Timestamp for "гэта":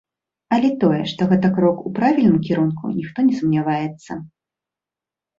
1.33-1.51